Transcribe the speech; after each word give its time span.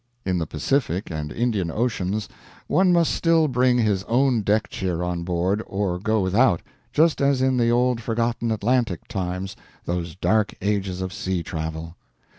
In 0.25 0.39
the 0.39 0.47
Pacific 0.47 1.11
and 1.11 1.31
Indian 1.31 1.69
Oceans 1.69 2.27
one 2.65 2.91
must 2.91 3.13
still 3.13 3.47
bring 3.47 3.77
his 3.77 4.03
own 4.05 4.41
deck 4.41 4.67
chair 4.67 5.03
on 5.03 5.21
board 5.21 5.61
or 5.67 5.99
go 5.99 6.21
without, 6.21 6.63
just 6.91 7.21
as 7.21 7.39
in 7.39 7.55
the 7.57 7.69
old 7.69 8.01
forgotten 8.01 8.49
Atlantic 8.49 9.07
times 9.07 9.55
those 9.85 10.15
Dark 10.15 10.55
Ages 10.59 11.01
of 11.01 11.13
sea 11.13 11.43
travel. 11.43 11.97